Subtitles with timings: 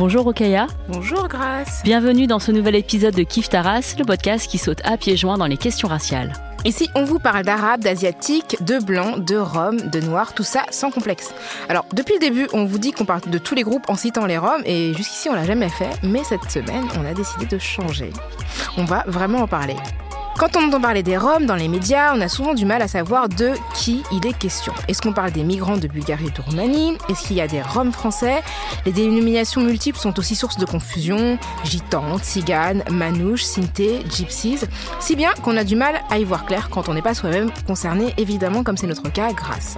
[0.00, 0.66] Bonjour Okaya.
[0.88, 1.82] Bonjour Grace.
[1.84, 5.36] Bienvenue dans ce nouvel épisode de Kif Taras, le podcast qui saute à pieds joints
[5.36, 6.32] dans les questions raciales.
[6.64, 10.90] Ici, on vous parle d'arabe, d'asiatique, de blanc, de rome, de noir, tout ça sans
[10.90, 11.34] complexe.
[11.68, 14.24] Alors, depuis le début, on vous dit qu'on parle de tous les groupes en citant
[14.24, 17.58] les roms, et jusqu'ici, on l'a jamais fait, mais cette semaine, on a décidé de
[17.58, 18.10] changer.
[18.78, 19.76] On va vraiment en parler.
[20.38, 22.88] Quand on entend parler des Roms dans les médias, on a souvent du mal à
[22.88, 24.72] savoir de qui il est question.
[24.88, 26.96] Est-ce qu'on parle des migrants de Bulgarie ou de Roumanie?
[27.10, 28.42] Est-ce qu'il y a des Roms français?
[28.86, 31.38] Les dénominations multiples sont aussi source de confusion.
[31.64, 34.60] Gitans, tziganes, manouches, sinté, gypsies.
[34.98, 37.50] Si bien qu'on a du mal à y voir clair quand on n'est pas soi-même
[37.66, 39.76] concerné, évidemment comme c'est notre cas, grâce.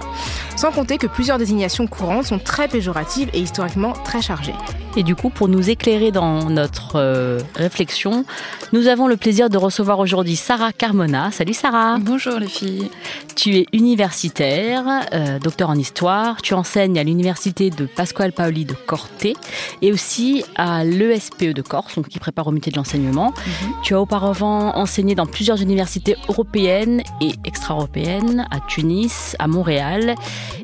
[0.55, 4.55] Sans compter que plusieurs désignations courantes sont très péjoratives et historiquement très chargées.
[4.95, 8.25] Et du coup, pour nous éclairer dans notre euh, réflexion,
[8.73, 11.31] nous avons le plaisir de recevoir aujourd'hui Sarah Carmona.
[11.31, 11.97] Salut Sarah.
[11.99, 12.91] Bonjour les filles.
[13.35, 16.43] Tu es universitaire, euh, docteur en histoire.
[16.43, 19.35] Tu enseignes à l'université de Pasquale Paoli de Corté
[19.81, 23.33] et aussi à l'ESPE de Corse, donc qui prépare au métier de l'enseignement.
[23.47, 23.73] Mhm.
[23.81, 30.13] Tu as auparavant enseigné dans plusieurs universités européennes et extra-européennes, à Tunis, à Montréal.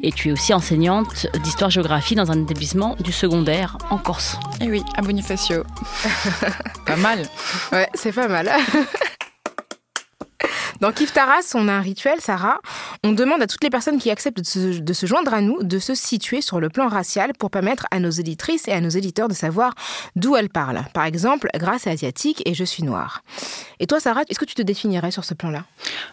[0.04, 4.19] Et tu es aussi enseignante d'histoire-géographie dans un établissement du secondaire en Corse.
[4.60, 5.64] Et Eh oui, à Bonifacio.
[6.86, 7.24] pas mal.
[7.72, 8.52] Ouais, c'est pas mal.
[10.82, 12.60] Dans Kif Taras, on a un rituel, Sarah.
[13.04, 15.62] On demande à toutes les personnes qui acceptent de se, de se joindre à nous
[15.62, 18.90] de se situer sur le plan racial pour permettre à nos éditrices et à nos
[18.90, 19.74] éditeurs de savoir
[20.16, 20.84] d'où elles parlent.
[20.94, 23.22] Par exemple, Grâce est asiatique et je suis noire.
[23.80, 25.66] Et toi, Sarah, est-ce que tu te définirais sur ce plan-là?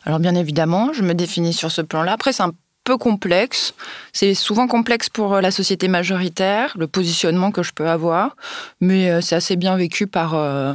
[0.05, 2.13] Alors bien évidemment, je me définis sur ce plan-là.
[2.13, 2.53] Après, c'est un
[2.87, 3.75] peu complexe.
[4.13, 8.37] C'est souvent complexe pour euh, la société majoritaire, le positionnement que je peux avoir,
[8.81, 10.31] mais euh, c'est assez bien vécu par...
[10.35, 10.73] euh,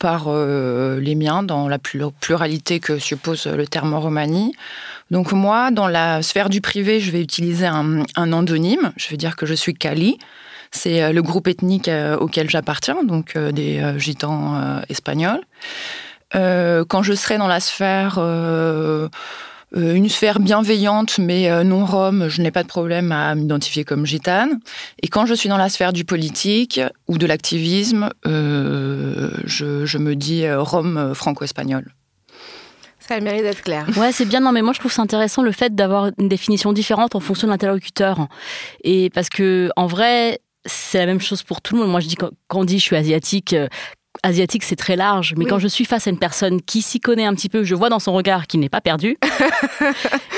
[0.00, 4.52] par les miens dans la plur- pluralité que suppose le terme romanie.
[5.10, 8.92] Donc moi, dans la sphère du privé, je vais utiliser un, un endonyme.
[8.96, 10.16] Je vais dire que je suis Kali.
[10.70, 11.90] C'est le groupe ethnique
[12.20, 15.42] auquel j'appartiens, donc des gitans espagnols.
[16.32, 18.20] Quand je serai dans la sphère,
[19.74, 24.06] une sphère bienveillante mais euh, non rome, je n'ai pas de problème à m'identifier comme
[24.06, 24.60] gitane.
[25.02, 29.98] Et quand je suis dans la sphère du politique ou de l'activisme, euh, je, je
[29.98, 31.92] me dis euh, rome euh, franco-espagnol.
[32.98, 33.86] Ça a le mérite d'être clair.
[33.96, 34.40] Ouais, c'est bien.
[34.40, 37.46] Non, mais moi, je trouve ça intéressant le fait d'avoir une définition différente en fonction
[37.46, 38.28] de l'interlocuteur.
[38.84, 41.90] Et parce que, en vrai, c'est la même chose pour tout le monde.
[41.90, 43.54] Moi, je dis quand quand on dit je suis asiatique.
[44.22, 45.50] Asiatique, c'est très large, mais Oui.
[45.50, 47.88] quand je suis face à une personne qui s'y connaît un petit peu, je vois
[47.88, 49.16] dans son regard qu'il n'est pas perdu.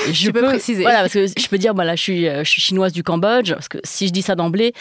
[0.07, 0.83] je Tu peux préciser.
[0.83, 3.53] Voilà, parce que je peux dire, voilà, je suis, euh, je suis chinoise du Cambodge,
[3.53, 4.73] parce que si je dis ça d'emblée,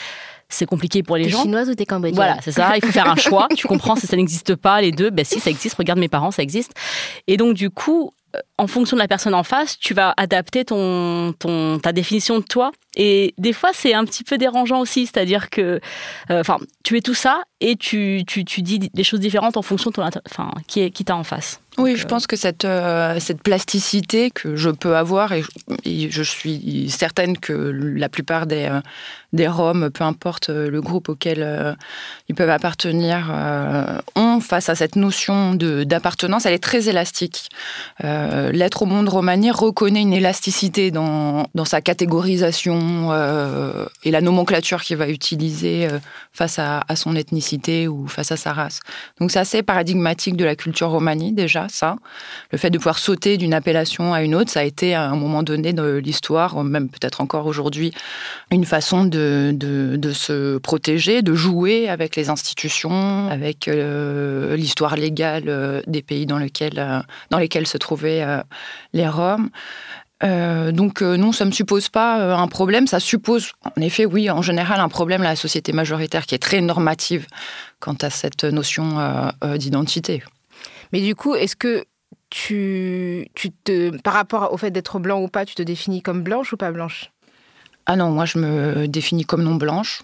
[0.49, 1.43] c'est compliqué pour les T'es gens.
[1.43, 2.73] chinoise ou t'es cambodgienne Voilà, c'est ça.
[2.77, 3.47] Il faut faire un choix.
[3.57, 5.77] Tu comprends, si ça n'existe pas, les deux, ben si, ça existe.
[5.77, 6.73] Regarde mes parents, ça existe.
[7.29, 8.13] Et donc, du coup,
[8.59, 12.45] en fonction de la personne en face, tu vas adapter ton, ton, ta définition de
[12.45, 12.71] toi.
[12.97, 15.07] Et des fois, c'est un petit peu dérangeant aussi.
[15.07, 15.81] C'est-à-dire que,
[16.31, 16.43] euh,
[16.85, 19.95] tu es tout ça et tu, tu, tu dis des choses différentes en fonction de
[19.97, 21.61] ton, inter- enfin, qui, est, qui t'a en face.
[21.79, 25.43] Oui, Donc, je euh, pense que cette, euh, cette plasticité que je peux avoir, et
[25.43, 25.49] je,
[25.85, 28.69] et je suis certaine que la plupart des,
[29.33, 31.75] des Roms, peu importe euh, le groupe auquel euh,
[32.29, 37.49] ils peuvent appartenir, euh, ont face à cette notion d'appartenance, elle est très élastique.
[38.03, 43.13] L'être au monde romani reconnaît une élasticité dans, dans sa catégorisation
[44.05, 45.89] et la nomenclature qu'il va utiliser
[46.33, 48.81] face à, à son ethnicité ou face à sa race.
[49.21, 51.97] Donc c'est assez paradigmatique de la culture romanie déjà, ça.
[52.53, 55.17] Le fait de pouvoir sauter d'une appellation à une autre, ça a été à un
[55.17, 57.93] moment donné de l'histoire, même peut-être encore aujourd'hui,
[58.51, 59.20] une façon de,
[59.53, 66.27] de, se protéger, de jouer avec les institutions, avec euh, l'histoire légale euh, des pays
[66.27, 67.01] dans, lesquels, euh,
[67.31, 68.25] dans lesquels se trouvaient
[68.93, 69.51] les Roms.
[70.23, 72.87] Donc non, ça ne suppose pas un problème.
[72.87, 76.43] Ça suppose, en effet, oui, en général, un problème à la société majoritaire qui est
[76.43, 77.27] très normative
[77.79, 78.97] quant à cette notion
[79.57, 80.23] d'identité.
[80.93, 81.85] Mais du coup, est-ce que
[82.29, 86.23] tu, tu te, par rapport au fait d'être blanc ou pas, tu te définis comme
[86.23, 87.11] blanche ou pas blanche?
[87.87, 90.03] Ah non, moi je me définis comme non blanche.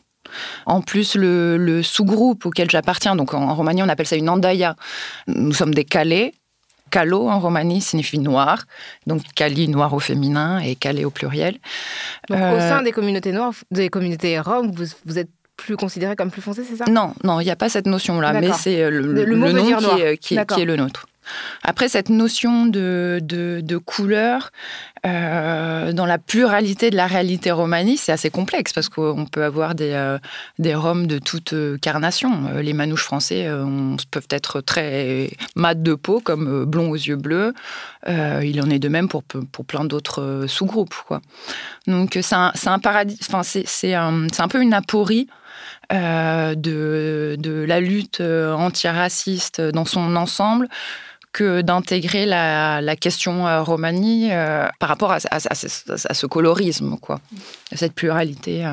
[0.67, 4.77] En plus, le, sous-groupe auquel j'appartiens, donc en, Roumanie on appelle ça une andaya,
[5.29, 6.35] nous sommes des Calais.
[6.89, 8.65] Calo en Roumanie signifie noir,
[9.09, 11.59] donc Cali noir au féminin et Calais au pluriel.
[12.29, 16.43] Donc, au sein des communautés noires, des communautés roms, vous, êtes plus considéré comme plus
[16.43, 16.85] foncé, c'est ça?
[16.89, 19.79] Non, non, il n'y a pas cette notion-là, mais c'est le, le, nom
[20.21, 21.07] qui est, le nôtre.
[21.63, 24.51] Après, cette notion de, de, couleur,
[25.05, 29.75] euh, dans la pluralité de la réalité romanie, c'est assez complexe parce qu'on peut avoir
[29.75, 30.19] des, euh,
[30.59, 32.61] des Roms de toute euh, carnation.
[32.61, 33.49] Les manouches français
[34.11, 37.55] peuvent être très mat de peau, comme blonds aux yeux bleus.
[38.07, 40.95] il en est de même pour, pour plein d'autres sous-groupes.
[41.87, 43.19] Donc, c'est un, un, paradis,
[43.67, 45.29] c'est un, un peu une aporie.
[45.91, 50.69] de, de, la lutte antiraciste dans son ensemble,
[51.37, 57.21] que d'intégrer la, question euh, romanie euh, par rapport à, ce colorisme, quoi,
[57.75, 58.65] cette pluralité.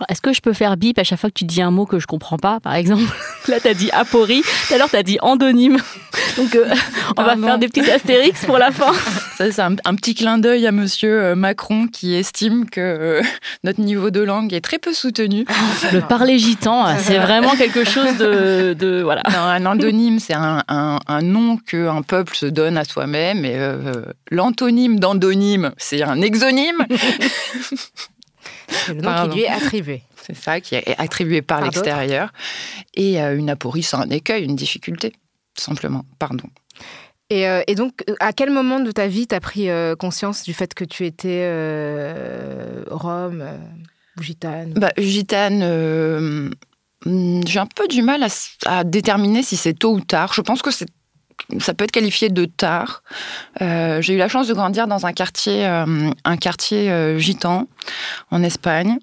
[0.00, 0.04] Euh.
[0.08, 1.98] Est-ce que je peux faire bip à chaque fois que tu dis un mot que
[1.98, 3.02] je comprends pas, par exemple
[3.48, 5.78] Là, tu as dit aporie, tout à l'heure, tu as dit endonyme.
[6.36, 6.58] Donc,
[7.16, 8.92] on va faire des petits astérix pour la fin.
[9.36, 13.20] Ça, c'est un, petit clin d'œil à monsieur Macron qui estime que
[13.64, 15.44] notre niveau de langue est très peu soutenu.
[15.92, 19.02] Le parler gitan, c'est vraiment quelque chose de.
[19.02, 19.22] voilà.
[19.26, 23.44] un endonyme, c'est un, un nom que un peuple se donne à soi-même.
[23.44, 26.86] Et euh, l'antonyme d'endonyme, c'est un exonyme.
[28.86, 30.02] C'est le nom qui lui est attribué.
[30.22, 32.32] C'est ça, qui est attribué par, l'extérieur.
[32.94, 35.12] Et euh, une aporie, c'est un écueil, une difficulté,
[35.56, 36.04] simplement.
[36.18, 36.48] Pardon.
[37.30, 39.68] Et, euh, donc, à quel moment de ta vie t'as pris
[39.98, 41.44] conscience du fait que tu étais
[42.90, 43.44] rome
[44.18, 46.50] ou gitane bah, Gitane,
[47.04, 48.28] j'ai un peu du mal à,
[48.66, 50.32] à déterminer si c'est tôt ou tard.
[50.34, 50.88] Je pense que c'est
[51.60, 53.02] ça peut être qualifié de tard.
[53.60, 57.66] Euh, j'ai eu la chance de grandir dans un quartier, euh, un quartier euh, gitan
[58.30, 58.98] en Espagne,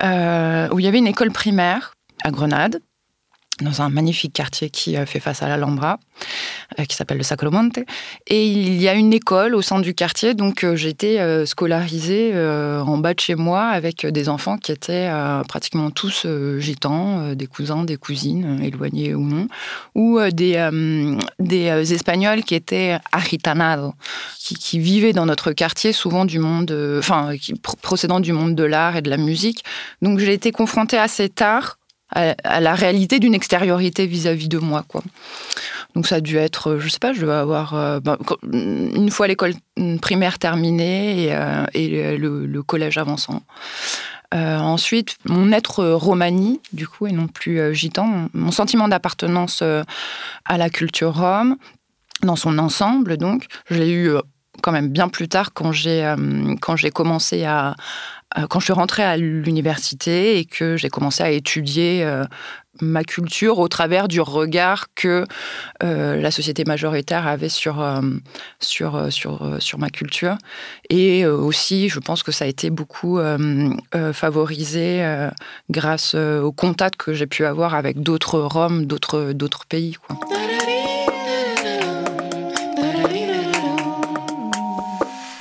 [0.00, 1.94] où il y avait une école primaire
[2.24, 2.80] à Grenade
[3.62, 5.98] dans un magnifique quartier qui euh, fait face à l'Alhambra,
[6.78, 7.78] euh, qui s'appelle le Sacromonte.
[8.26, 12.98] Et il y a une école au centre du quartier, donc euh, été scolarisée en
[12.98, 15.10] bas de chez moi avec des enfants qui étaient
[15.48, 16.26] pratiquement tous
[16.58, 19.48] gitans, des cousins, des cousines, éloignés ou non,
[19.94, 20.54] ou des,
[21.92, 23.92] Espagnols qui étaient agitanados,
[24.38, 27.32] qui, qui, vivaient dans notre quartier, souvent du monde, enfin,
[27.82, 29.64] procédant du monde de l'art et de la musique.
[30.00, 31.78] Donc j'ai été confrontée assez tard
[32.10, 34.84] à, la réalité d'une extériorité vis-à-vis de moi.
[34.88, 35.02] Quoi.
[35.94, 38.16] Donc ça a dû être, euh, je sais pas, je devais avoir euh, ben,
[38.52, 39.54] une fois l'école
[40.00, 43.42] primaire terminée et, euh, le, collège avançant.
[44.32, 50.70] ensuite, mon être romani, du coup, et non plus gitan, mon, sentiment d'appartenance à la
[50.70, 51.56] culture rome,
[52.22, 54.10] dans son ensemble, donc, je l'ai eu
[54.60, 56.14] quand même bien plus tard quand j'ai
[56.60, 57.76] quand j'ai commencé à,
[58.48, 62.24] quand je suis rentrée à l'université et que j'ai commencé à étudier euh,
[62.80, 65.24] ma culture au travers du regard que
[65.82, 67.84] euh, la société majoritaire avait sur,
[68.60, 70.36] sur, sur, sur ma culture.
[70.90, 73.18] Et aussi, je pense que ça a été beaucoup
[74.12, 75.28] favorisé
[75.70, 79.96] grâce au contact que j'ai pu avoir avec d'autres Roms, d'autres pays.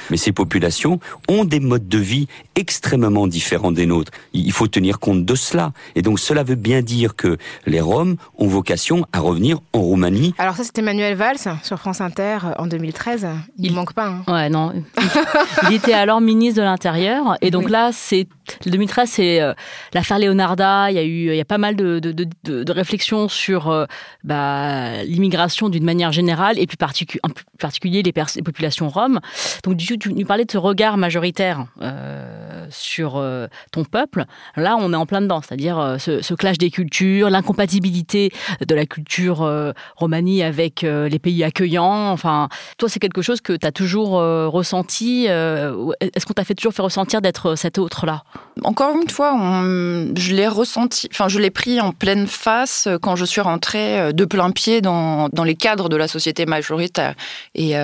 [0.09, 0.99] Mais ces populations
[1.29, 4.11] ont des modes de vie extrêmement différents des nôtres.
[4.33, 5.71] Il faut tenir compte de cela.
[5.95, 10.33] Et donc cela veut bien dire que les Roms ont vocation à revenir en Roumanie.
[10.37, 13.27] Alors ça, c'était Manuel Valls sur France Inter en 2013.
[13.57, 14.07] Il, ne manque pas.
[14.07, 14.23] Hein.
[14.27, 14.73] Ouais, non.
[15.69, 17.35] il était alors ministre de l'Intérieur.
[17.41, 18.27] Et donc là, c'est
[18.65, 19.53] 2013, c'est euh,
[19.93, 20.89] l'affaire Leonarda.
[20.91, 23.85] Il y a eu, il y a pas mal de, de, de, réflexions sur euh,
[24.23, 26.77] bah, l'immigration d'une manière générale et plus
[27.23, 27.29] en
[27.59, 29.19] particulier les, les populations roms.
[29.63, 34.25] Donc du tu nous parlais de ce regard majoritaire euh, sur euh, ton peuple.
[34.55, 38.31] Là, on est en plein dedans, c'est-à-dire euh, ce, clash des cultures, l'incompatibilité
[38.65, 42.11] de la culture romanie avec les pays accueillants.
[42.11, 45.25] Enfin, toi, c'est quelque chose que tu as toujours ressenti.
[45.25, 48.23] Est-ce qu'on t'a fait toujours fait ressentir d'être cet autre-là?
[48.63, 53.25] Encore une fois, je l'ai ressenti, enfin, je l'ai pris en pleine face quand je
[53.25, 57.15] suis rentrée de plein pied dans, dans les cadres de la société majoritaire
[57.55, 57.75] et,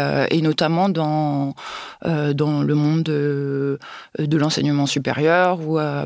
[0.41, 1.55] notamment dans
[2.03, 3.79] dans le monde de,
[4.19, 6.05] de l'enseignement supérieur ou à,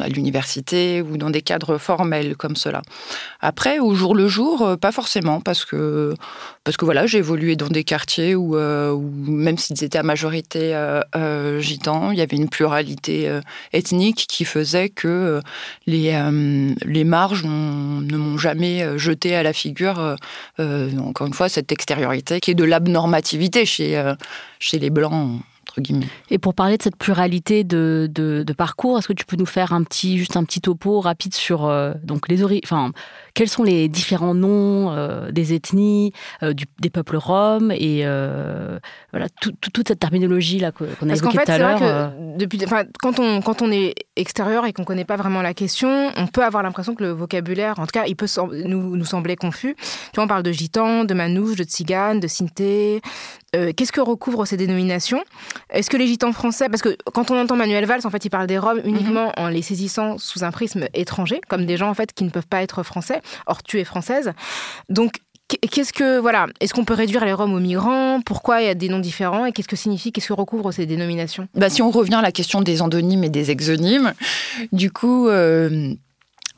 [0.00, 2.82] à l'université ou dans des cadres formels comme cela.
[3.40, 6.14] Après, au jour le jour, euh, pas forcément, parce que,
[6.64, 8.96] parce que voilà, j'ai évolué dans des quartiers où, euh,
[9.26, 13.40] même s'ils étaient à majorité euh, gitans, il y avait une pluralité
[13.72, 15.40] ethnique qui faisait que
[15.86, 16.12] les,
[16.84, 20.16] les marges ne m'ont jamais jeté à la figure,
[20.58, 24.00] encore une fois, cette extériorité qui est de l'abnormativité chez,
[24.62, 26.08] chez les Blancs entre guillemets.
[26.30, 29.72] Et pour parler de cette pluralité de, de, parcours, est-ce que tu peux nous faire
[29.72, 32.92] un petit, juste un petit topo rapide sur euh, donc les enfin,
[33.34, 38.02] quels sont les différents noms euh, des ethnies, euh, des peuples roms et
[39.12, 42.12] voilà toute cette terminologie là qu'on a évoquée tout à l'heure.
[42.36, 42.58] Depuis,
[43.00, 46.44] quand on quand on est extérieur et qu'on connaît pas vraiment la question, on peut
[46.44, 48.26] avoir l'impression que le vocabulaire, en tout cas, il peut
[48.66, 49.74] nous, nous sembler confus.
[49.76, 53.00] Tu vois, on parle de gitans, de manouches, de tziganes, de sinté,
[53.54, 55.22] euh, qu'est-ce que recouvrent ces dénominations?
[55.70, 58.30] Est-ce que les gitans français, parce que quand on entend Manuel Valls, en fait, il
[58.30, 59.44] parle des Roms uniquement mhm.
[59.44, 62.46] en les saisissant sous un prisme étranger, comme des gens en fait qui ne peuvent
[62.46, 63.20] pas être français.
[63.46, 64.32] Or, tu es française,
[64.88, 65.12] donc.
[65.70, 68.22] Qu'est-ce que voilà Est-ce qu'on peut réduire les Roms aux migrants?
[68.24, 69.44] Pourquoi il y a des noms différents?
[69.44, 71.46] Et qu'est-ce que signifie Qu'est-ce que recouvrent ces dénominations?
[71.54, 74.14] Bah, Si on revient à la question des endonymes et des exonymes,
[74.72, 75.94] du coup, euh,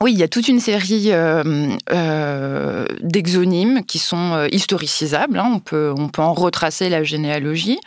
[0.01, 5.39] oui, il y a toute une série euh, euh, d'exonymes qui sont euh, historicisables.
[5.39, 5.49] Hein.
[5.55, 7.79] On, peut, en retracer la généalogie.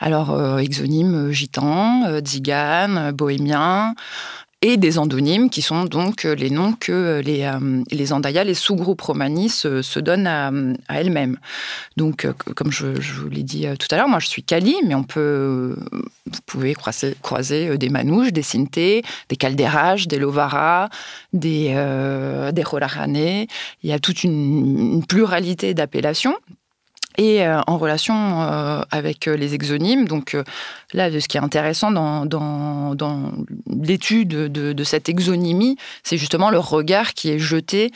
[0.00, 3.94] Alors, exonymes gitans, tziganes, bohémiens,
[4.62, 8.54] et des endonymes qui sont donc euh, les noms que euh, les, euh, les les
[8.54, 10.50] sous-groupes romani se, donnent à,
[10.88, 11.38] elles-mêmes.
[11.96, 15.02] Donc, comme je, vous l'ai dit tout à l'heure, moi je suis Kali, mais on
[15.02, 20.88] peut, vous pouvez croiser, des Manouches, des Sinté, des Calderages, des Lovara,
[21.32, 21.74] des,
[22.52, 22.64] des
[23.82, 26.36] Il y a toute une pluralité d'appellations
[27.18, 30.06] et euh, en relation euh, avec euh, les exonymes.
[30.06, 30.36] Donc
[30.92, 33.32] là, ce qui est intéressant dans,
[33.68, 37.92] l'étude de, cette exonymie, c'est justement le regard qui est jeté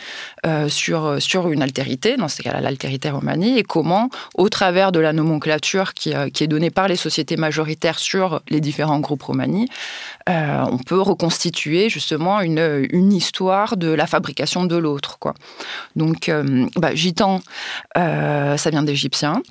[0.68, 5.94] sur, une altérité, dans ce cas-là l'altérité romanie, et comment, au travers de la nomenclature
[5.94, 9.68] qui, est donnée par les sociétés majoritaires sur les différents groupes romani,
[10.26, 15.18] on peut reconstituer justement une, histoire de la fabrication de l'autre.
[15.94, 16.30] Donc,
[16.76, 17.40] bah, gitan,
[17.94, 19.42] ça vient d'Égypte égyptiens.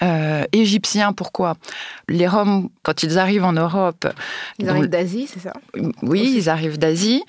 [0.00, 1.56] Euh, égyptiens, pourquoi?
[2.08, 4.06] Les Roms, quand ils arrivent en Europe...
[4.58, 5.52] Ils arrivent d'Asie, c'est ça?
[6.02, 7.22] Oui, ils arrivent d'Asie.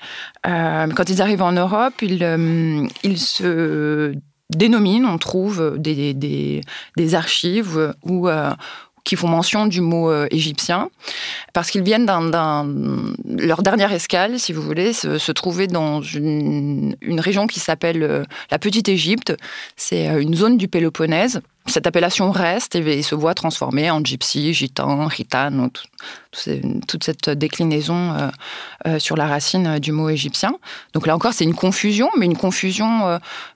[0.46, 4.14] Euh, quand ils arrivent en Europe, ils, euh, ils se
[4.50, 6.60] dénominent, on trouve des, des,
[6.96, 8.28] des archives où,
[9.04, 10.90] qui font mention du mot euh, égyptien,
[11.52, 17.20] parce qu'ils viennent d'un, leur dernière escale, si vous voulez, se, trouver dans une, une
[17.20, 19.36] région qui s'appelle euh, la Petite Égypte.
[19.76, 24.52] C'est euh, une zone du Péloponnèse cette appellation reste et se voit transformée en gypsy,
[24.52, 25.70] gitan, gitane,
[26.86, 28.28] toute cette déclinaison euh,
[28.86, 30.54] euh, sur la racine du mot égyptien.
[30.94, 33.06] Donc là encore, c'est une confusion, mais une confusion,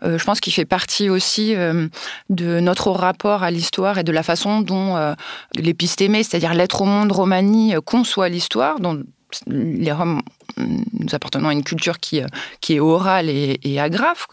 [0.05, 4.23] euh, je pense, qui fait partie aussi de notre rapport à l'histoire et de la
[4.23, 5.15] façon dont
[5.57, 9.03] l'épistémé, c'est-à-dire l'être au monde romani, conçoit l'histoire, dont
[9.47, 10.23] les Roms,
[10.57, 12.21] nous appartenons à une culture qui,
[12.61, 14.27] qui est orale et, et agrafe,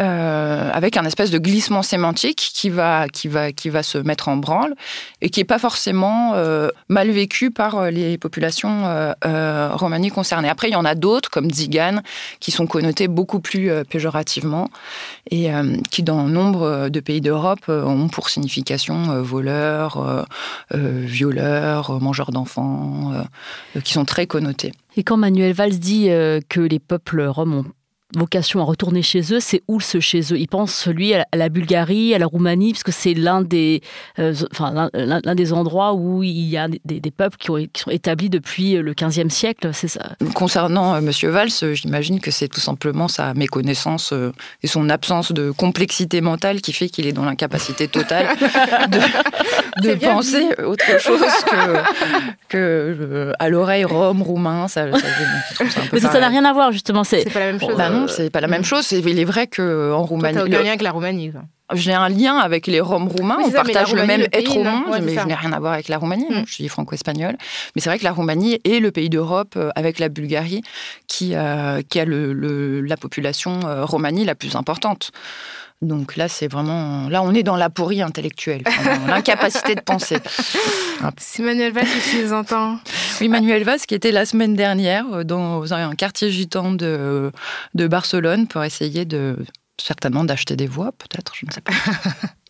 [0.00, 4.74] euh, avec un espèce de glissement sémantique qui va, se mettre en branle
[5.22, 9.70] et qui n'est pas forcément euh, mal vécu par euh, les populations euh,
[10.14, 10.50] concernées.
[10.50, 12.02] Après, il y en a d'autres, comme Zigan,
[12.40, 14.68] qui sont connotés beaucoup plus péjorativement
[15.30, 15.48] et
[15.90, 20.26] qui, dans nombre de pays d'Europe, ont pour signification voleurs,
[20.72, 23.12] violeurs, mangeurs d'enfants,
[23.84, 24.72] qui sont très connotés.
[24.96, 26.08] Et quand Manuel Valls dit
[26.48, 27.64] que les peuples roms ont
[28.14, 30.38] vocation à retourner chez eux, c'est où ce chez eux?
[30.38, 33.82] Il pense, lui, à la Bulgarie, à la Roumanie, parce que c'est l'un des,
[34.18, 38.30] euh, enfin, l'un des endroits où il y a des, peuples qui, ont, sont établis
[38.30, 40.12] depuis le XVe siècle, c'est ça?
[40.34, 41.10] Concernant euh, M.
[41.30, 44.32] Valls, j'imagine que c'est tout simplement sa méconnaissance euh,
[44.62, 48.28] et son absence de complexité mentale qui fait qu'il est dans l'incapacité totale
[49.82, 51.20] de, penser autre chose
[51.50, 54.68] que, que à l'oreille rome, roumain.
[54.68, 55.06] Ça, ça,
[55.92, 57.02] Mais ça n'a rien à voir, justement.
[57.02, 57.76] C'est pas la même chose.
[57.76, 58.90] Bah non, c'est pas la même chose.
[58.92, 60.34] Il est vrai qu'en Roumanie.
[60.34, 61.32] Tu as aucun lien avec la Roumanie.
[61.74, 65.26] J'ai un lien avec les Roms roumains, on partage le même être monde, mais je
[65.26, 66.44] n'ai rien à voir avec la Roumanie, mm.
[66.46, 67.36] je suis franco-espagnole.
[67.74, 70.62] Mais c'est vrai que la Roumanie est le pays d'Europe, euh, avec la Bulgarie,
[71.08, 75.10] qui, euh, qui a le, la population euh, romanie la plus importante.
[75.82, 77.08] Donc là, c'est vraiment.
[77.08, 78.62] Là, on est dans la pourrie intellectuelle,
[79.06, 80.18] l'incapacité de penser.
[81.18, 82.78] C'est Manuel Valls qui nous entend.
[83.20, 87.30] Oui, Manuel Valls qui était la semaine dernière dans un quartier gitan de,
[87.74, 89.36] de Barcelone pour essayer de
[89.78, 91.72] certainement d'acheter des voix, peut-être, je ne sais pas.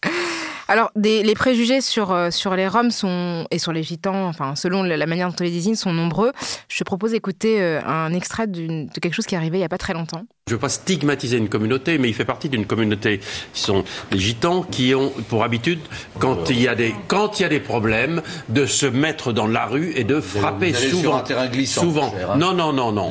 [0.69, 4.83] Alors, les préjugés sur, euh, sur les Roms sont, et sur les Gitans, enfin, selon
[4.83, 6.33] la manière dont on les désigne, sont nombreux.
[6.69, 9.65] Je te propose d'écouter euh, un extrait de quelque chose qui est arrivé il n'y
[9.65, 10.25] a pas très longtemps.
[10.49, 13.19] Je ne veux pas stigmatiser une communauté, mais il fait partie d'une communauté
[13.53, 13.83] qui sont
[14.13, 15.81] les gitans qui ont pour habitude,
[16.21, 19.49] quand il y a des, quand il y a des problèmes, de se mettre dans
[19.49, 21.03] la rue et de frapper vous allez souvent.
[21.03, 22.15] Sur un terrain glissant, souvent.
[22.17, 22.37] Hein.
[22.37, 23.11] Non, non, non, non.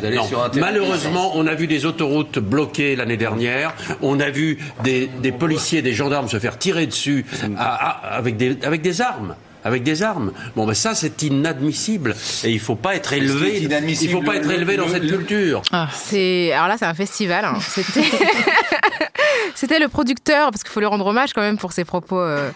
[0.56, 3.76] Malheureusement, on a vu des autoroutes bloquées l'année dernière.
[4.02, 7.26] On a vu des, des, policiers, des gendarmes se faire tirer dessus
[7.58, 9.36] avec, des, armes
[9.66, 10.32] avec des armes.
[10.56, 12.16] Bon, ben ça, c'est inadmissible.
[12.46, 13.58] Et il faut pas être élevé.
[13.62, 15.62] Il faut pas être élevé dans cette culture.
[15.92, 17.44] C'est alors là, c'est un festival.
[17.44, 17.58] hein.
[17.60, 18.04] C'était
[19.56, 22.52] c'était le producteur parce qu'il faut lui rendre hommage quand même pour ses propos euh,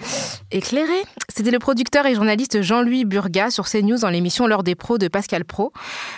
[0.52, 1.04] éclairés.
[1.36, 5.08] C'était le producteur et journaliste Jean-Louis Burga sur CNews dans l'émission L'heure des pros de
[5.08, 5.72] Pascal Pro.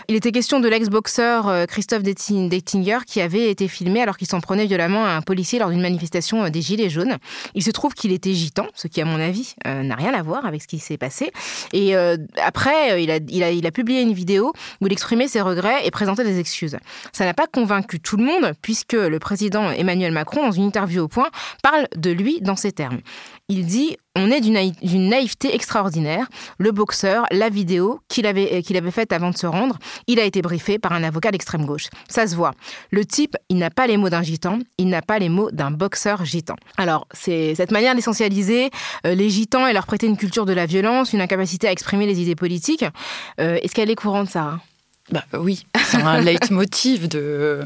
[0.07, 4.41] Il était question de l'ex-boxeur euh, Christophe Dettinger qui avait été filmé alors qu'il s'en
[4.41, 7.17] prenait violemment à un policier lors d'une manifestation euh, des Gilets jaunes.
[7.55, 10.21] Il se trouve qu'il était gitan, ce qui à mon avis euh, n'a rien à
[10.21, 11.31] voir avec ce qui s'est passé.
[11.73, 14.93] Et euh, après, euh, il a, il, a, il a publié une vidéo où il
[14.93, 16.77] exprimait ses regrets et présentait des excuses.
[17.13, 21.03] Ça n'a pas convaincu tout le monde puisque le président Emmanuel Macron, dans une interview
[21.03, 21.29] au point,
[21.63, 22.99] parle de lui dans ces termes.
[23.49, 26.27] Il dit On est d'une naï- d'une naïveté extraordinaire.
[26.57, 29.77] Le boxeur, la vidéo qu'il avait, euh, qu'il avait faite avant de se rendre,
[30.07, 31.85] il a été briefé par un avocat d'extrême gauche.
[32.09, 32.51] Ça se voit.
[32.91, 35.71] Le type, il n'a pas les mots d'un gitan, il n'a pas les mots d'un
[35.71, 36.57] boxeur gitan.
[36.75, 38.69] Alors, c'est cette manière d'essentialiser
[39.05, 42.05] euh, les gitans et leur prêter une culture de la violence, une incapacité à exprimer
[42.05, 42.83] les idées politiques.
[43.39, 44.59] Euh, Est-ce qu'elle est courante, Sarah?
[45.09, 47.61] Bah, oui, c'est un leitmotiv de,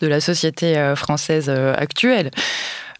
[0.00, 2.30] la société française actuelle.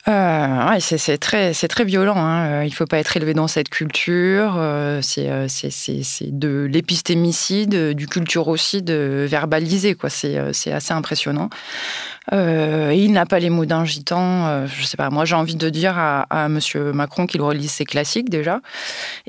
[0.09, 2.17] Euh, ouais, c'est très, très violent.
[2.17, 2.61] hein.
[2.61, 4.55] Euh, Il ne faut pas être élevé dans cette culture.
[4.57, 9.95] euh, C'est euh, c'est- de l'épistémicide, du culturocide verbalisé.
[10.09, 11.51] c'est assez impressionnant.
[12.33, 14.47] Euh, il n'a pas les mots d'un gitan.
[14.47, 15.11] euh, je sais pas.
[15.11, 18.61] Moi, j'ai envie de dire à, à Monsieur Macron qu'il relise ses classiques déjà.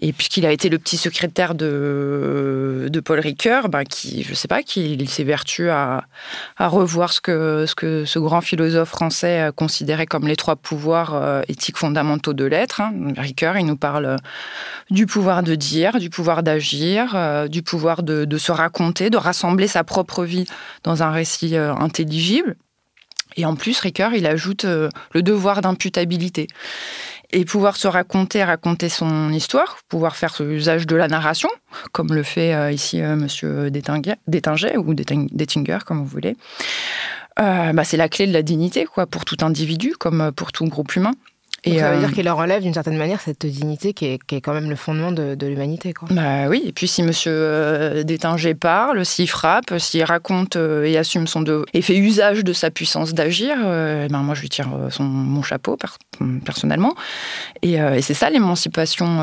[0.01, 4.47] Et puisqu'il a été le petit secrétaire de, de Paul Ricoeur, ben, qui, je sais
[4.47, 6.03] pas, qu'il s'évertue à,
[6.57, 11.15] à revoir ce que, ce que ce grand philosophe français considérait comme les trois pouvoirs
[11.15, 12.81] euh, éthiques fondamentaux de l'être.
[12.81, 12.93] hein.
[13.17, 14.15] Ricoeur, il nous parle euh,
[14.91, 19.17] du pouvoir de dire, du pouvoir d'agir, euh, du pouvoir de, de se raconter, de
[19.17, 20.45] rassembler sa propre vie
[20.83, 22.57] dans un récit intelligible.
[23.37, 26.47] Et en plus, Ricoeur, il ajoute euh, le devoir d'imputabilité.
[27.33, 31.49] Et pouvoir se raconter, raconter son histoire, pouvoir faire usage de la narration,
[31.93, 33.69] comme le fait euh, ici euh, Monsieur ou
[34.93, 36.35] Déting- Détinger, comme vous voulez.
[37.39, 40.65] Euh, bah, c'est la clé de la dignité, quoi, pour tout individu, comme pour tout
[40.65, 41.13] groupe humain.
[41.65, 44.19] Donc, ça veut euh, dire qu'il leur enlève d'une certaine manière cette dignité qui est,
[44.25, 45.93] qui est quand même le fondement de, de l'humanité.
[46.09, 50.97] Bah oui, et puis si Monsieur euh, Détinger parle, s'il frappe, s'il raconte euh, et
[50.97, 54.49] assume son devoir et fait usage de sa puissance d'agir, euh, ben moi je lui
[54.49, 55.87] tire son, mon chapeau per-
[56.43, 56.95] personnellement.
[57.61, 59.21] Et, et c'est ça l'émancipation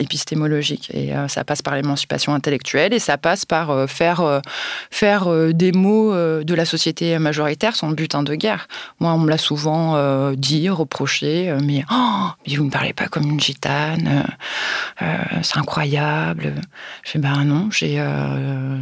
[0.00, 0.90] épistémologique.
[0.92, 4.40] Et ça passe par l'émancipation intellectuelle et ça passe par faire,
[4.90, 8.68] faire des mots de la société majoritaire son butin de guerre.
[9.00, 11.58] Moi, on me l'a souvent dit, reproché, euh,
[11.90, 14.24] oh, mais vous ne me parlez pas comme une gitane.
[15.02, 16.54] euh, euh, c'est incroyable.
[17.04, 18.80] Je fais, ben non, j'ai euh,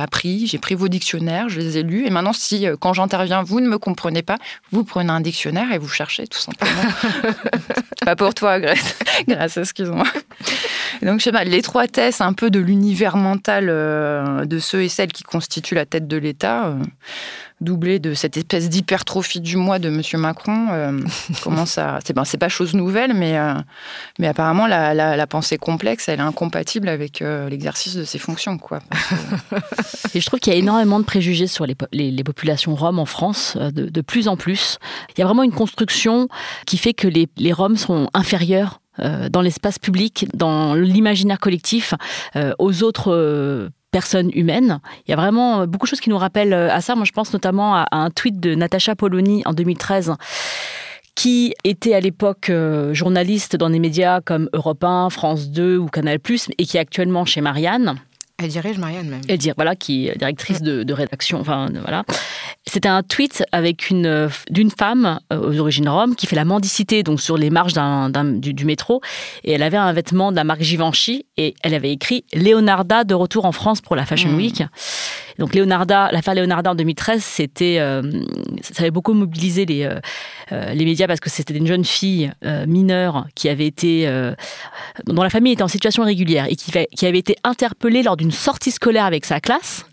[0.00, 3.42] appris, j'ai pris vos dictionnaires, je les ai lus, et maintenant, si euh, quand j'interviens,
[3.42, 4.38] vous ne me comprenez pas,
[4.70, 6.72] vous prenez un dictionnaire et vous cherchez, tout simplement.
[8.04, 10.06] pas pour toi, Grâce, Grâce excuse-moi.
[11.02, 15.22] Donc, je sais pas, l'étroitesse un peu de l'univers mental de ceux et celles qui
[15.22, 16.74] constituent la tête de l'État,
[17.64, 21.00] doublée de cette espèce d'hypertrophie du moi de Monsieur Macron, euh,
[21.76, 21.98] à.
[22.04, 23.54] C'est ben, c'est pas chose nouvelle, mais, euh,
[24.20, 28.18] mais apparemment, la, la- la pensée complexe, elle est incompatible avec euh, l'exercice de ses
[28.18, 28.78] fonctions, quoi.
[30.14, 32.74] Et je trouve qu'il y a énormément de préjugés sur les, po- les- les populations
[32.74, 34.78] roms en France, de, de plus en plus.
[35.16, 36.28] Il y a vraiment une construction
[36.66, 38.80] qui fait que les, les Roms sont inférieurs
[39.30, 41.94] dans l'espace public, dans l'imaginaire collectif,
[42.60, 44.80] aux autres personnes humaines.
[45.06, 46.96] Il y a vraiment euh, beaucoup de choses qui nous rappellent euh, à ça.
[46.96, 50.14] Moi, je pense notamment à, à un tweet de Natacha Polony en 2013
[51.14, 55.86] qui était à l'époque euh, journaliste dans des médias comme Europe 1, France 2 ou
[55.86, 56.18] Canal+,
[56.58, 57.94] et qui est actuellement chez Marianne
[58.44, 59.22] Elle dirige Marianne même.
[59.28, 62.04] et dire voilà qui est directrice de, de rédaction enfin voilà.
[62.66, 67.02] C'était un tweet avec une d'une femme euh, aux origines roms qui fait la mendicité
[67.02, 67.50] donc sur les
[68.10, 69.00] d'un- du, du métro.
[69.44, 73.14] Et elle avait un vêtement de la marque Givenchy et elle avait écrit Leonarda de
[73.14, 74.62] retour en France pour la Fashion Week
[75.38, 78.02] donc Leonarda l'affaire Leonarda en 2013 c'était euh,
[78.62, 79.98] ça avait beaucoup mobilisé les euh,
[80.52, 84.34] euh, les médias parce que c'était une jeune fille euh, mineure qui avait été euh,
[85.06, 88.70] dont la famille était en situation irrégulière et qui avait été interpellée lors d'une sortie
[88.70, 89.86] scolaire avec sa classe,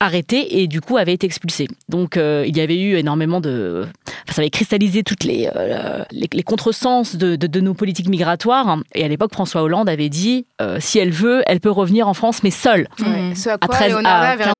[0.00, 1.68] arrêtée et du coup avait été expulsée.
[1.88, 3.86] Donc euh, il y avait eu énormément de...
[4.24, 8.08] enfin, ça avait cristallisé toutes les, euh, les, les contresens de, de- de nos politiques
[8.08, 8.78] migratoires.
[8.94, 12.14] Et à l'époque, François Hollande avait dit, euh, si elle veut, elle peut revenir en
[12.14, 12.88] France, mais seule.
[13.34, 14.52] Ce à quoi 13 à avait 15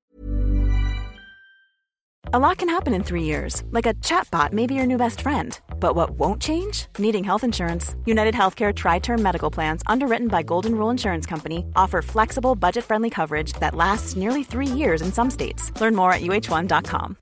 [2.35, 5.21] A lot can happen in three years, like a chatbot may be your new best
[5.21, 5.57] friend.
[5.79, 6.87] But what won't change?
[6.99, 7.95] Needing health insurance.
[8.05, 12.83] United Healthcare Tri Term Medical Plans, underwritten by Golden Rule Insurance Company, offer flexible, budget
[12.83, 15.71] friendly coverage that lasts nearly three years in some states.
[15.79, 17.15] Learn more at uh1.com.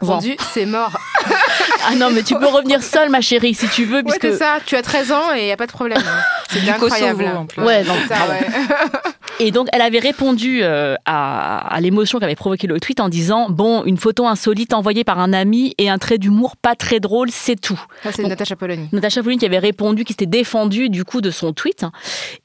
[0.00, 0.96] vendu, c'est mort.
[1.84, 4.38] ah non, mais tu peux revenir seule, ma chérie, si tu veux, Ouais, puisque c'est
[4.38, 4.58] ça.
[4.64, 6.02] Tu as 13 ans et il n'y a pas de problème.
[6.48, 7.18] C'est incroyable.
[7.18, 7.62] Kosovo, en plus.
[7.62, 8.40] Ouais, non, Ça, ouais.
[9.40, 13.48] Et donc, elle avait répondu euh, à, à l'émotion qu'avait provoqué le tweet en disant
[13.50, 17.30] Bon, une photo insolite envoyée par un ami et un trait d'humour pas très drôle,
[17.30, 17.80] c'est tout.
[18.02, 18.88] Ça, c'est Natacha Polony.
[18.92, 21.84] Natacha Polony qui avait répondu, qui s'était défendue du coup de son tweet.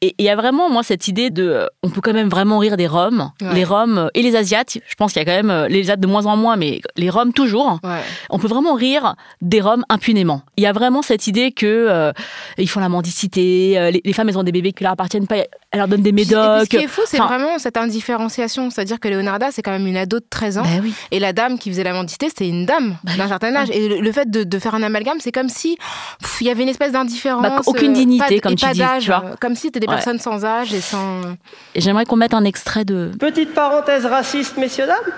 [0.02, 1.44] Et il y a vraiment, moi, cette idée de.
[1.44, 3.30] euh, On peut quand même vraiment rire des Roms.
[3.42, 3.54] Ouais.
[3.54, 4.78] Les Roms euh, et les Asiates.
[4.88, 7.10] Je pense qu'il y a quand même les Asiates de moins en moins, mais les
[7.10, 7.80] Roms toujours.
[7.84, 8.00] Ouais.
[8.30, 10.42] On peut vraiment rire des Roms impunément.
[10.58, 12.12] Il y a vraiment cette idée que euh,
[12.58, 15.38] ils font la mendicité, les, les femmes elles ont des bébés qui leur appartiennent pas,
[15.38, 15.48] elles
[15.80, 16.70] leur donnent des médocs.
[16.86, 18.70] Est fou, c'est Enfin, vraiment cette indifférenciation.
[18.70, 20.64] C'est-à-dire que Leonarda, c'est quand même une ado de 13 ans.
[20.64, 20.94] bah oui.
[21.12, 23.70] Et la dame qui faisait la mendicité, c'était une dame Bah d'un certain âge.
[23.72, 25.78] Et le, le fait de, de faire un amalgame, c'est comme si
[26.42, 27.44] il y avait une espèce d'indifférence.
[27.44, 29.24] Bah, aucune euh, dignité, pas comme et tu pas dis, d'âge, tu vois.
[29.26, 29.94] euh, Comme si c'était des Ouais.
[29.96, 31.22] personnes sans âge et sans.
[31.76, 33.12] Et j'aimerais qu'on mette un extrait de.
[33.20, 35.14] Petite parenthèse raciste, messieurs, dames.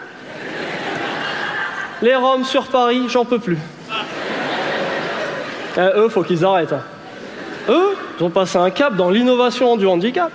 [2.01, 3.57] Les Roms sur Paris, j'en peux plus.
[5.77, 6.73] Eh, eux, faut qu'ils arrêtent.
[6.73, 6.81] hein.
[7.69, 10.31] Eux, ils ont passé un cap dans l'innovation du handicap.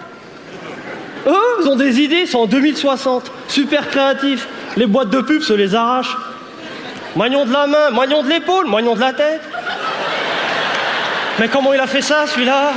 [1.27, 3.31] Eux, ils ont des idées, ils sont en 2060.
[3.49, 4.49] Super créatifs.
[4.77, 6.17] Les boîtes de pub se les arrachent.
[7.15, 9.43] Moignon de la main, moignon de l'épaule, moignon de la tête.
[11.39, 12.73] Mais comment il a fait ça, celui-là?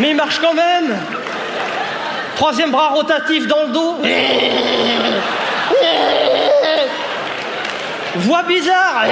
[0.00, 0.96] Mais il marche quand même
[2.36, 3.96] Troisième bras rotatif dans le dos.
[8.14, 9.04] Voix bizarre.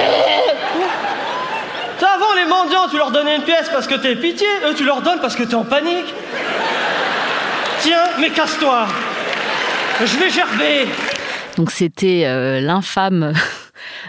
[2.01, 4.47] Avant, les mendiants, tu leur donnais une pièce parce que t'es pitié.
[4.65, 6.13] Eux, tu leur donnes parce que t'es en panique.
[7.87, 8.85] Tiens, mais casse-toi.
[10.03, 10.91] Je vais gerber.
[11.55, 13.31] Donc c'était euh, l'infâme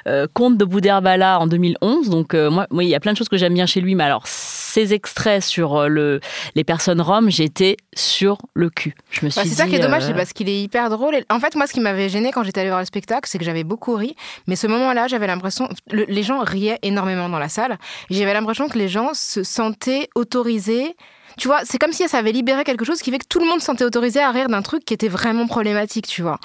[0.08, 2.10] euh, conte de Boudherbala en 2011.
[2.10, 3.94] Donc euh, moi, moi, il y a plein de choses que j'aime bien chez lui,
[3.94, 6.18] mais alors ces extraits sur euh, le,
[6.56, 8.94] les personnes roms, j'étais sur le cul.
[9.12, 10.90] Je me suis Bah, c'est ça qui est dommage, euh, c'est parce qu'il est hyper
[10.90, 11.14] drôle.
[11.14, 13.38] Et en fait, moi, ce qui m'avait gêné quand j'étais allée voir le spectacle, c'est
[13.38, 14.16] que j'avais beaucoup ri.
[14.48, 15.68] Mais ce moment-là, j'avais l'impression.
[15.92, 17.78] le- les gens riaient énormément dans la salle.
[18.10, 20.96] J'avais l'impression que les gens se sentaient autorisés.
[21.38, 23.46] Tu vois, c'est comme si ça avait libéré quelque chose qui fait que tout le
[23.46, 26.38] monde se sentait autorisé à rire d'un truc qui était vraiment problématique, tu vois.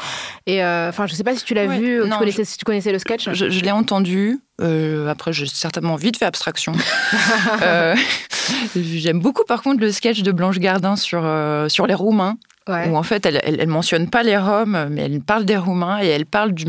[0.45, 1.79] Et euh, enfin, je sais pas si tu l'as Ouais.
[1.79, 3.29] vu, ou tu Non, connaissais, si tu connaissais le sketch.
[3.33, 4.39] Je, je l'ai entendu.
[4.61, 6.73] euh, après, j'ai certainement vite fait abstraction.
[7.61, 7.95] Euh,
[8.75, 12.37] J'aime beaucoup, par contre, le sketch de Blanche Gardin sur, euh, sur les Roumains.
[12.69, 12.87] Ouais.
[12.89, 16.01] Où en fait, elle, elle, elle mentionne pas les Roms, mais elle parle des Roumains
[16.01, 16.65] et elle parle du,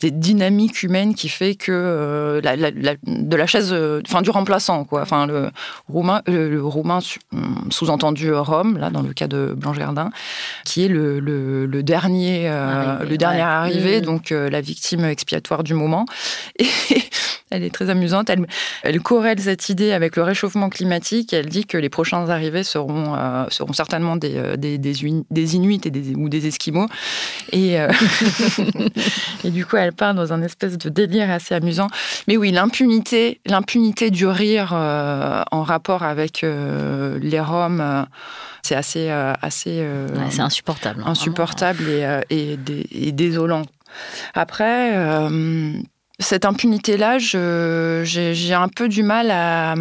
[0.00, 4.22] des dynamiques humaines qui fait que euh, la, la- la- de la chaise, euh, enfin
[4.22, 5.02] du remplaçant, quoi.
[5.02, 5.50] Enfin le
[5.88, 7.18] Roumain, euh, le Roumain su-
[7.70, 10.10] sous-entendu Rome, là dans le cas de Blanche Gardin,
[10.64, 13.42] qui est le, le, le dernier, euh, Arrivé, le dernier ouais.
[13.42, 14.04] arrivé, Mhm.
[14.06, 16.06] donc euh, la victime expiatoire du moment.
[16.58, 16.66] Et
[17.52, 18.30] elle est très amusante.
[18.30, 18.46] Elle,
[18.82, 21.32] elle corrèle cette idée avec le réchauffement climatique.
[21.32, 25.24] Elle dit que les prochains arrivés seront, euh, seront certainement des, euh, des, des, Uni-
[25.30, 26.86] des Inuits et des, ou des Esquimaux.
[27.52, 27.88] Et, euh,
[29.44, 31.88] et du coup, elle part dans un espèce de délire assez amusant.
[32.28, 38.06] Mais oui, l'impunité, l'impunité du rire euh, en rapport avec les Roms,
[38.62, 41.02] c'est assez, euh, assez euh, ouais, c'est insupportable.
[41.04, 43.62] hein, insupportable et, et, dé- et désolant.
[44.34, 45.72] Après, euh,
[46.22, 49.74] cette impunité-là, j'ai un peu du mal à,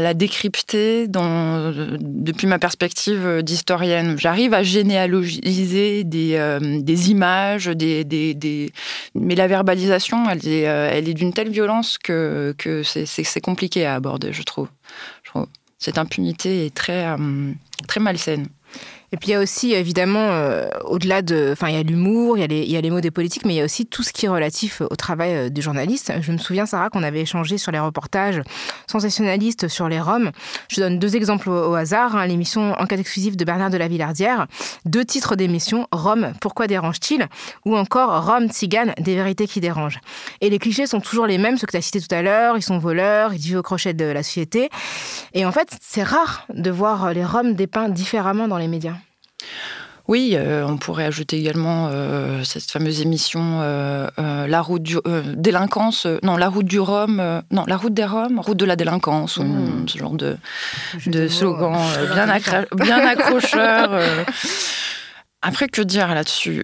[0.00, 4.16] la décrypter depuis ma perspective d'historienne.
[4.18, 7.70] J'arrive à généalogiser des, euh, images,
[9.14, 12.54] mais la verbalisation, elle est, euh, elle est d'une telle violence que,
[12.84, 14.68] c'est- compliqué à aborder, je trouve.
[15.24, 15.46] Je trouve.
[15.78, 17.52] Cette impunité est très, euh,
[17.88, 18.46] très malsaine.
[19.12, 22.38] Et puis il y a aussi évidemment, euh, au-delà de, enfin il y a l'humour,
[22.38, 24.10] il y y a les mots des politiques, mais il y a aussi tout ce
[24.12, 26.12] qui est relatif au travail euh, du journaliste.
[26.22, 28.40] Je me souviens Sarah qu'on avait échangé sur les reportages
[28.90, 30.30] sensationnalistes sur les Roms.
[30.70, 32.16] Je donne deux exemples au, hasard.
[32.16, 32.26] hein.
[32.26, 34.46] L'émission Enquête exclusive de Bernard de la Villardière,
[34.86, 37.28] deux titres d'émission Rome, pourquoi dérange-t-il?
[37.66, 40.00] Ou encore Rome, Tzigane, des vérités qui dérangent.
[40.40, 42.56] Et les clichés sont toujours les mêmes, ceux que tu as cités tout à l'heure.
[42.56, 44.70] Ils sont voleurs, ils vivent au crochet de la société.
[45.34, 49.01] Et en fait, c'est rare de voir les Roms dépeints différemment dans les médias.
[50.08, 54.08] Oui, euh, on pourrait ajouter également euh, cette fameuse émission euh,
[54.48, 54.96] La route du
[55.36, 59.36] délinquance, non, La route du Rhum, non, La route des Roms, Route de la délinquance,
[59.36, 59.86] ou Mm.
[59.88, 60.36] ce genre de,
[61.28, 61.72] slogan
[62.14, 62.28] bien, intelligent.
[62.32, 64.00] accra- bien accrocheur.
[65.40, 66.62] Après, que dire là-dessus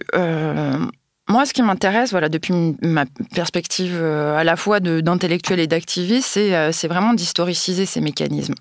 [1.31, 5.67] Moi, ce qui m'intéresse, voilà, depuis ma perspective euh, à la fois de- d'intellectuel et
[5.67, 8.55] d'activiste, c'est euh, c'est vraiment d'historiciser ces mécanismes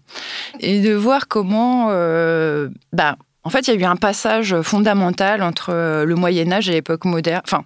[0.60, 3.16] et de voir comment, euh, bah,
[3.48, 6.72] en fait, il y a eu un passage fondamental entre euh, le Moyen Âge et
[6.72, 7.40] l'époque moderne.
[7.46, 7.64] Enfin,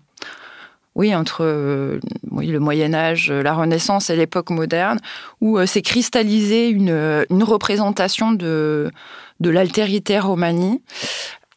[0.94, 1.98] oui, entre euh,
[2.30, 5.00] oui, le Moyen Âge, la Renaissance et l'époque moderne,
[5.40, 8.92] où euh, s'est cristallisée une, euh, une représentation de,
[9.40, 10.80] de l'altérité romanie,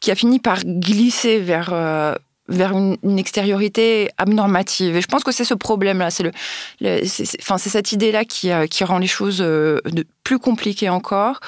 [0.00, 2.16] qui a fini par glisser vers, euh,
[2.48, 4.96] vers une, extériorité abnormative.
[4.96, 7.00] Et je pense que c'est ce problème-là, c'est le,
[7.40, 9.80] enfin, c'est cette idée-là qui, euh, qui rend les choses euh,
[10.22, 11.40] plus compliquées encore.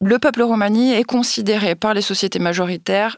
[0.00, 3.16] Le peuple romani est considéré par les sociétés majoritaires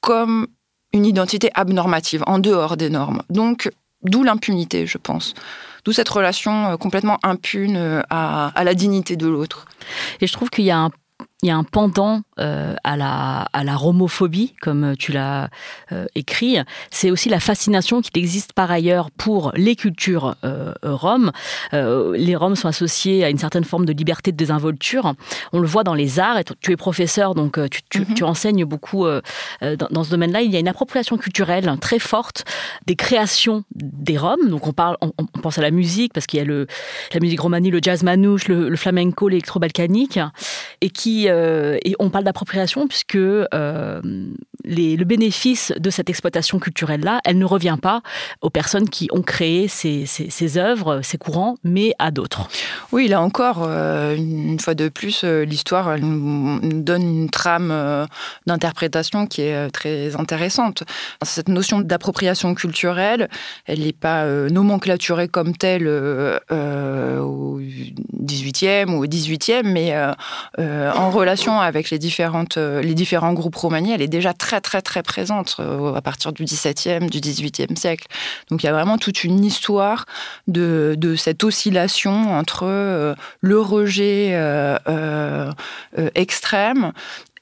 [0.00, 0.46] comme
[0.92, 3.22] une identité abnormative, en dehors des normes.
[3.30, 3.70] Donc,
[4.02, 5.34] d'où l'impunité, je pense.
[5.84, 9.66] D'où cette relation euh, complètement impune à, à la dignité de l'autre.
[10.20, 10.90] Et je trouve qu'il y a un
[11.42, 15.48] il y a un pendant euh, à, la, à la romophobie, comme tu l'as
[15.92, 16.58] euh, écrit.
[16.90, 21.32] C'est aussi la fascination qui existe par ailleurs pour les cultures euh, roms.
[21.72, 25.14] Euh, les roms sont associés à une certaine forme de liberté de désinvolture.
[25.52, 26.38] On le voit dans les arts.
[26.38, 28.14] Et tu es professeur, donc euh, tu, tu, Mhm.
[28.14, 29.20] tu enseignes beaucoup euh,
[29.62, 30.42] euh, dans, dans ce domaine-là.
[30.42, 32.44] Il y a une appropriation culturelle très forte
[32.86, 34.48] des créations des roms.
[34.48, 36.66] Donc on parle, on, on pense à la musique parce qu'il y a le,
[37.14, 40.18] la musique romanie, le jazz manouche, le, le flamenco, l'électro-balkanique,
[40.80, 43.46] et qui euh, et on parle d'appropriation puisque euh,
[44.64, 48.02] le bénéfice de cette exploitation culturelle-là, elle ne revient pas
[48.40, 52.48] aux personnes qui ont créé ces, œuvres, ces courants, mais à d'autres.
[52.92, 58.06] Oui, là encore, euh, une fois de plus, l'histoire nous donne une trame
[58.46, 60.84] d'interprétation qui est très intéressante.
[61.22, 63.28] Cette notion d'appropriation culturelle,
[63.66, 69.94] elle n'est pas nomenclaturée comme telle au 18e ou au 18e, mais
[70.58, 75.02] en avec les, différentes, euh, les différents groupes romaniens, elle est déjà très très très
[75.02, 78.06] présente euh, à partir du 17e, du 18e siècle.
[78.50, 80.06] Donc il y a vraiment toute une histoire
[80.48, 84.00] de, de cette oscillation entre euh, le rejet
[86.14, 86.92] extrême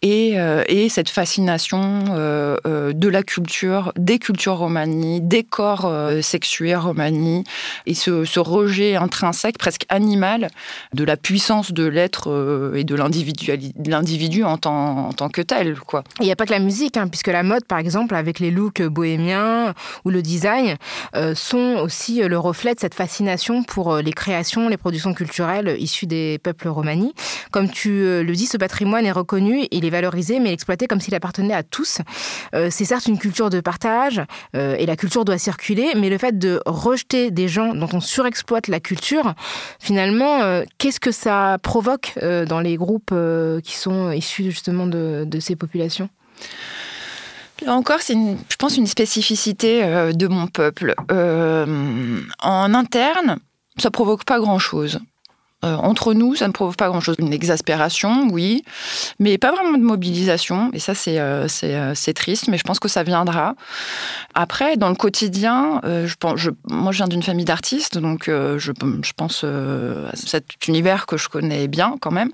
[0.03, 5.93] et, euh, et cette fascination euh, euh, de la culture, des cultures romanies, des corps
[6.23, 7.45] sexués romanies,
[7.87, 10.49] et ce, rejet intrinsèque, presque animal,
[10.95, 15.77] de la puissance de l'être et de l'individu en tant, que tel.
[16.21, 18.51] Il n'y a pas que la musique, hein, puisque la mode, par exemple, avec les
[18.51, 20.77] looks bohémiens ou le design,
[21.35, 26.39] sont aussi le reflet de cette fascination pour les créations, les productions culturelles issues des
[26.39, 27.15] peuples romani.
[27.51, 31.62] Comme tu le dis, ce patrimoine est reconnu, valorisé, mais exploité comme s'il appartenait à
[31.62, 31.98] tous.
[32.55, 34.22] Euh, c'est certes une culture de partage,
[34.55, 38.01] euh, et la culture doit circuler, mais le fait de rejeter des gens dont on
[38.01, 39.35] surexploite la culture,
[39.79, 43.14] finalement, euh, qu'est-ce que ça provoque dans les groupes
[43.64, 46.09] qui sont issus justement de, de ces populations?
[47.62, 50.94] Là encore, c'est, je pense, une spécificité de mon peuple.
[51.09, 53.38] En interne,
[53.79, 55.01] ça provoque pas grand-chose.
[55.64, 57.16] Euh, entre nous, ça ne provoque pas grand-chose.
[57.18, 58.62] Une exaspération, oui,
[59.18, 60.71] mais pas vraiment de mobilisation.
[60.73, 63.57] Et ça, c'est euh, euh, triste, mais je pense que ça viendra.
[64.35, 69.42] Après, dans le quotidien, je pense, moi, je viens d'une famille d'artistes, donc je, pense
[69.42, 72.31] à cet univers que je connais bien quand même.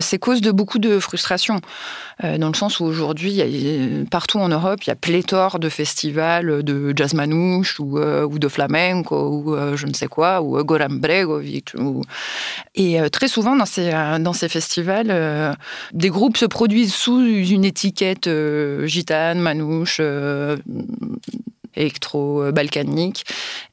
[0.00, 1.60] C'est cause de beaucoup de frustration,
[2.22, 3.40] dans le sens où aujourd'hui,
[4.10, 8.48] partout en Europe, il y a pléthore de festivals de jazz manouche ou, ou de
[8.48, 11.74] flamenco ou je ne sais quoi, ou Goran Bregovic.
[11.78, 12.02] Ou...
[12.74, 15.52] Et euh, très souvent, dans ces, euh, dans ces festivals, euh,
[15.92, 18.28] des groupes se produisent sous une étiquette
[18.84, 20.00] gitane, manouche,
[21.74, 23.24] électro-balkanique,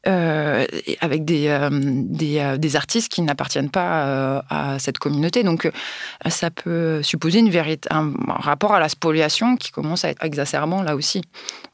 [0.03, 5.43] avec des, des, des artistes qui n'appartiennent pas à cette communauté.
[5.43, 5.69] Donc,
[6.27, 10.81] ça peut supposer une vérité, un, rapport à la spoliation qui commence à être exacerbant
[10.81, 11.21] là aussi.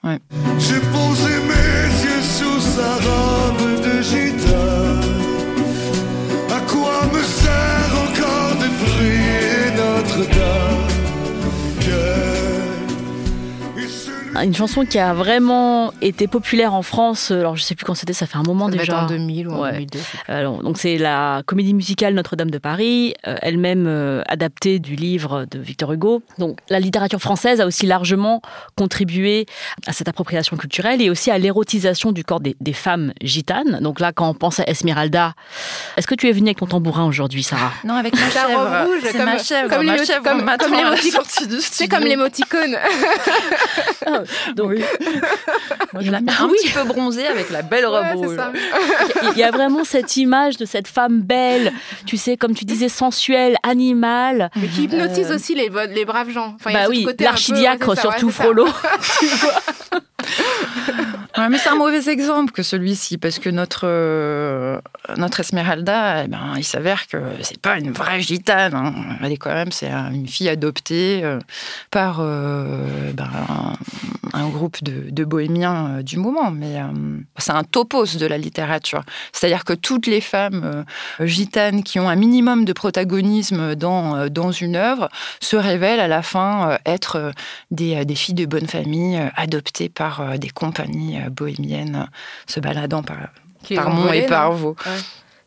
[0.04, 4.71] J'ai posé mes yeux sous sa robe de gitane.
[14.44, 18.14] Une chanson qui a vraiment été populaire en France, alors je sais plus quand c'était,
[18.14, 19.04] ça fait un moment Ça déjà.
[19.04, 19.72] en 2000 ou en Ouais.
[19.74, 20.00] 2002.
[20.28, 25.46] Alors, donc c'est la comédie musicale Notre-Dame de Paris, euh, elle-même euh, adaptée du livre
[25.52, 26.24] de Victor Hugo.
[26.40, 28.42] Donc la littérature française a aussi largement
[28.76, 29.46] contribué
[29.86, 33.80] à cette appropriation culturelle et aussi à l'érotisation du corps des, des femmes gitanes.
[33.82, 35.34] Donc là, quand on pense à Esmeralda,
[35.98, 37.72] est-ce que tu es venue avec ton tambourin aujourd'hui, Sarah?
[37.84, 38.22] Non, avec ma
[38.58, 39.70] robe rouge, C'est comme- ma chèvre.
[39.70, 41.60] comme chèvre l'émoticône.
[41.62, 42.78] C'est comme l'émoticône.
[44.56, 44.74] Donc,
[46.00, 46.56] Je la mets un oui.
[46.62, 48.38] petit peu bronzée avec la belle robe Ouais, rouge.
[49.34, 51.72] il y a vraiment cette image de cette femme belle,
[52.06, 54.50] tu sais, comme tu disais, sensuelle, animale.
[54.56, 56.56] Mais qui hypnotise Euh, aussi les, les braves gens.
[56.56, 58.44] Enfin, il y a bah oui, l'archidiacre ouais, ouais, surtout ça.
[58.44, 58.68] Frollo.
[61.38, 64.80] Ouais, mais c'est un mauvais exemple que celui-ci, parce que notre, euh,
[65.18, 68.76] notre Esmeralda, eh ben, il s'avère que c'est pas une vraie gitane.
[68.76, 68.94] hein.
[69.24, 71.40] Elle est quand même, c'est une fille adoptée euh,
[71.90, 73.30] par euh, ben,
[74.34, 76.88] un groupe de, de bohémiens euh, du moment, mais euh,
[77.38, 79.04] c'est un topos de la littérature.
[79.34, 80.86] C'est-à-dire que toutes les femmes
[81.20, 86.00] euh, gitanes qui ont un minimum de protagonisme dans, euh, dans une œuvre se révèlent
[86.00, 87.34] à la fin euh, être
[87.72, 92.08] des, des filles de bonne famille euh, adoptées par euh, des compagnies euh, bohémiennes
[92.48, 93.18] se baladant par,
[93.64, 94.76] Qui par ont Mont et par Vaux.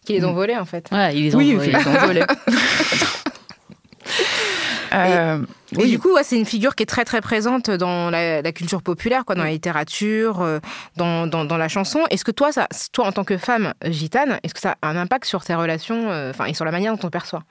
[0.04, 0.88] Qui les ont volés, en fait.
[0.92, 1.70] Ouais, ils les ont Oui, volés.
[1.72, 2.24] ils les ont volés.
[4.94, 5.38] Euh,
[5.72, 5.90] Et oui.
[5.90, 8.80] du coup, ouais, c'est une figure qui est très très présente dans la, la culture
[8.82, 10.60] populaire, quoi, dans la littérature, euh,
[10.96, 12.00] dans, dans, dans la chanson.
[12.10, 14.96] Est-ce que toi, ça, toi, en tant que femme gitane, est-ce que ça a un
[14.96, 17.42] impact sur tes relations, euh, et sur la manière dont on perçoit?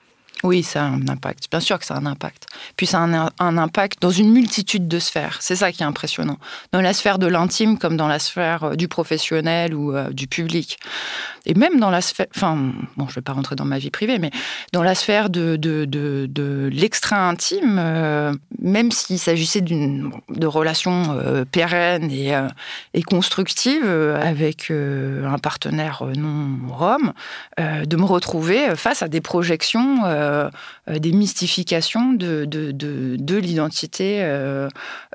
[0.42, 1.48] Oui, ça a un impact.
[1.50, 2.46] Bien sûr que ça a un impact.
[2.76, 5.38] Puis ça a un, impact dans une multitude de sphères.
[5.40, 6.38] C'est ça qui est impressionnant.
[6.72, 10.26] Dans la sphère de l'intime comme dans la sphère euh, du professionnel ou euh, du
[10.26, 10.78] public.
[11.46, 12.26] Et même dans la sphère...
[12.34, 12.56] Enfin,
[12.96, 14.30] bon, je ne vais pas rentrer dans ma vie privée, mais
[14.72, 22.10] dans la sphère de, de, de, de l'extra-intime, euh, même s'il s'agissait de relations pérennes
[22.10, 22.32] et,
[22.94, 23.88] et constructives
[24.20, 27.12] avec un partenaire non rome,
[27.60, 30.50] euh, de me retrouver face à des projections, euh,
[30.88, 34.68] euh, des mystifications de, de, de, de l'identité euh,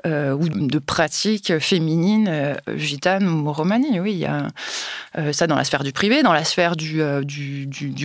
[0.06, 4.00] ou de pratiques féminines gitanes ou romani.
[4.00, 4.48] Oui, il y a
[5.32, 7.02] ça dans la sphère du privé, dans la sphère du,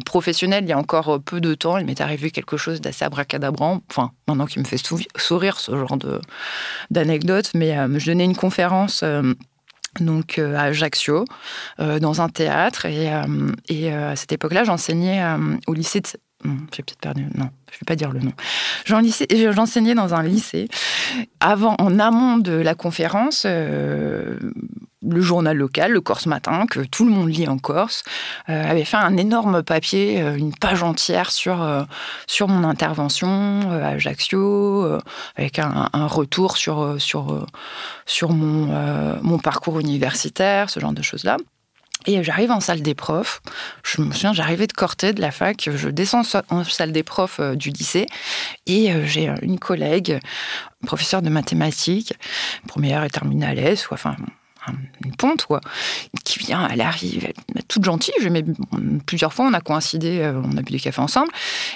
[0.06, 0.64] professionnel.
[0.66, 3.82] Il y a encore peu de temps, il m'est arrivé quelque chose d'assez abracadabrant.
[3.90, 5.98] Enfin, maintenant qui me fait sou- sourire ce genre
[6.92, 9.04] d'anecdote, mais je donnais une conférence.
[10.00, 11.26] donc à Ajaccio,
[11.80, 12.86] dans un théâtre.
[12.86, 13.10] Et,
[13.70, 15.24] et à cette époque-là, j'enseignais
[15.68, 16.08] au lycée de...
[16.46, 17.24] Non, j'ai peut-être perdu.
[17.36, 18.34] Non, je ne vais pas dire le nom.
[18.86, 20.68] J'enseignais dans un lycée.
[21.40, 24.38] Avant, en amont de la conférence, euh,
[25.02, 28.04] le journal local, le Corse Matin, que tout le monde lit en Corse,
[28.50, 31.86] euh, avait fait un énorme papier, euh, une page entière sur,
[32.28, 35.00] sur mon intervention à Ajaccio,
[35.36, 37.48] avec un, un retour sur, sur,
[38.06, 41.38] sur mon, mon parcours universitaire, ce genre de choses-là.
[42.08, 43.42] Et j'arrive en salle des profs.
[43.84, 45.70] Je me souviens, j'arrivais de Corté, de la fac.
[45.74, 48.06] Je descends en salle des profs euh, du lycée.
[48.68, 50.20] Et euh, j'ai une collègue,
[50.86, 52.14] professeure de mathématiques,
[52.68, 54.16] première et terminale S, ou enfin
[55.04, 55.62] une ponte, quoi,
[56.24, 58.14] qui vient, elle arrive, elle toute gentille.
[58.22, 58.44] Je, mais,
[59.06, 61.32] plusieurs fois, on a coïncidé, euh, on a bu des cafés ensemble.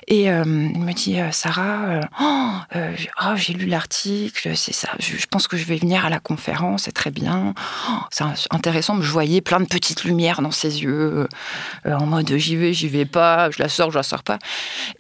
[0.07, 4.55] Et euh, elle me dit, euh, Sarah, euh, oh, euh, j'ai- oh, j'ai lu l'article,
[4.55, 7.53] c'est ça, je, pense que je vais venir à la conférence, c'est très bien.
[7.89, 11.27] Oh, c'est intéressant, je voyais plein de petites lumières dans ses yeux,
[11.85, 14.39] euh, en mode j'y vais, j'y vais pas, je la sors, je la sors pas.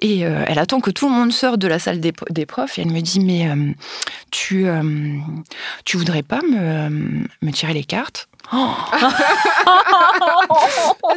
[0.01, 2.77] Et euh, elle attend que tout le monde sorte de la salle des, des profs
[2.77, 3.71] et elle me dit, mais euh,
[4.31, 5.17] tu, euh,
[5.85, 6.89] tu voudrais pas me,
[7.41, 8.67] me tirer les cartes Oh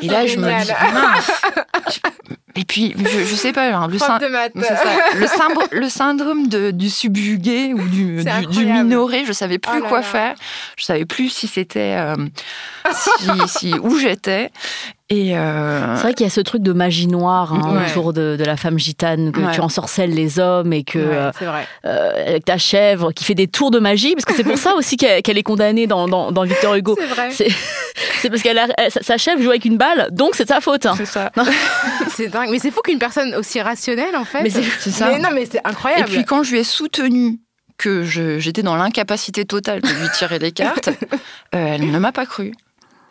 [0.02, 0.64] Et là, je me génial.
[0.66, 1.30] dis, mince.
[2.56, 4.18] Et puis, je, je sais pas, hein, le, syn-
[5.26, 5.36] ça.
[5.38, 8.22] syndrome, le syndrome de- du subjugué ou du,
[8.84, 10.04] minoré, je savais plus Oh là quoi là.
[10.04, 10.34] faire.
[10.76, 12.16] Je savais plus si c'était euh,
[12.92, 14.50] si, si- où j'étais.
[15.14, 17.90] Et euh, C'est vrai qu'il y a ce truc de magie noire hein, Ouais.
[17.90, 19.52] autour de, de la femme gitane, que Ouais.
[19.52, 21.66] tu ensorcelles les hommes et que Ouais, euh, c'est vrai.
[21.84, 24.74] euh, avec ta chèvre qui fait des tours de magie, parce que c'est pour ça
[24.74, 26.96] aussi qu'elle est condamnée dans, dans, dans Victor Hugo.
[26.98, 27.28] C'est vrai.
[27.30, 28.58] C'est parce qu'elle
[29.02, 30.86] sa- chèvre joue avec une balle, donc c'est de sa faute.
[30.86, 30.94] hein.
[30.96, 31.30] c'est ça.
[32.08, 32.48] C'est dingue.
[32.50, 34.42] Mais c'est fou qu'une personne aussi rationnelle, en fait.
[34.42, 35.08] Mais c'est- ça.
[35.08, 36.04] Mais non, mais c'est Et incroyable.
[36.10, 37.38] puis quand je lui ai soutenu
[37.78, 40.88] que j'étais dans l'incapacité totale de lui tirer les cartes,
[41.54, 42.52] euh, elle ne m'a pas cru.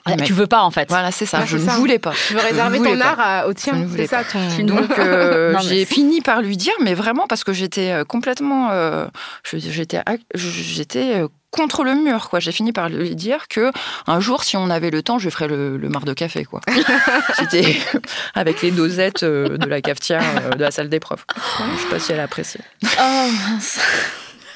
[0.06, 0.90] Ah, Mais- tu veux pas en fait.
[0.90, 1.40] Voilà, c'est ça.
[1.40, 1.74] Ouais, je ne ça.
[1.74, 2.14] voulais pas.
[2.28, 3.06] tu veux réserver ton pas.
[3.06, 3.86] art à- au tien.
[3.96, 4.40] C'est ça ton.
[4.64, 9.06] Donc euh, j'ai fini par lui dire, mais vraiment parce que j'étais euh, complètement, euh,
[9.54, 10.02] j'étais,
[10.36, 12.40] j'étais contre le mur, quoi.
[12.40, 13.72] J'ai fini par lui dire que
[14.08, 16.62] un jour, si on avait le temps, je ferais le, le mar de café, quoi.
[17.38, 17.76] C'était
[18.36, 20.24] avec les dosettes de la cafetière
[20.58, 21.26] de la salle des profs.
[21.36, 22.62] Je sais pas si elle a apprécié.
[22.84, 23.80] Oh, mince.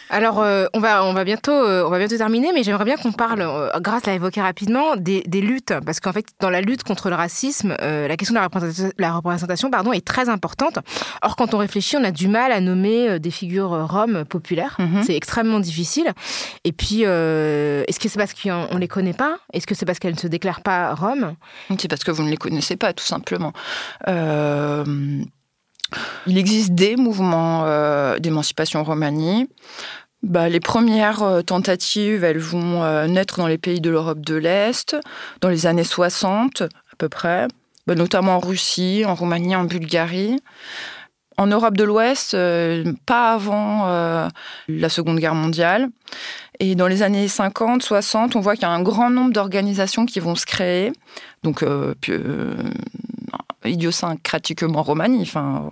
[0.10, 2.96] Alors, euh, on, va, on, va bientôt, euh, on va bientôt terminer, mais j'aimerais bien
[2.96, 5.74] qu'on parle, euh, grâce à évoquer rapidement, des, des luttes.
[5.86, 9.14] Parce qu'en fait, dans la lutte contre le racisme, la question de la représentation, la
[9.14, 10.80] représentation pardon, est très importante.
[11.22, 14.76] Or, quand on réfléchit, on a du mal à nommer des figures roms populaires.
[14.80, 15.04] Mhm.
[15.04, 16.12] C'est extrêmement difficile.
[16.64, 19.38] Et puis, est-ce que c'est parce qu'on ne les connaît pas?
[19.54, 21.36] Est-ce que c'est parce qu'elles ne se déclarent pas roms?
[21.78, 23.54] C'est parce que vous ne les connaissez pas, tout simplement.
[26.28, 29.50] Il existe des mouvements euh, d'émancipation romanie.
[30.24, 34.36] Bah, les premières euh, tentatives, elles vont euh, naître dans les pays de l'Europe de
[34.36, 34.98] l'Est,
[35.42, 37.48] dans les années 60 à peu près,
[37.86, 40.40] Bah, notamment en Russie, en Roumanie, en Bulgarie.
[41.38, 42.32] En Europe de l'Ouest,
[43.06, 44.30] pas avant
[44.70, 45.90] la Seconde Guerre mondiale.
[46.62, 50.06] Et dans les années 50, 60, on voit qu'il y a un grand nombre d'organisations
[50.06, 50.94] qui vont se créer.
[51.44, 51.66] Donc,
[53.66, 55.22] idiosyncratiquement romani.
[55.22, 55.72] Enfin,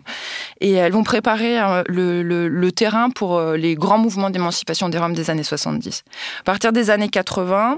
[0.62, 5.14] et elles vont préparer euh, le, terrain pour euh, les grands mouvements d'émancipation des Roms
[5.14, 6.04] des années 70.
[6.40, 7.76] À partir des années 80,